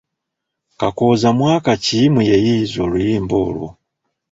[0.79, 3.67] Kakooza mwaka ki mwe yayiiyiza oluyimba olwo?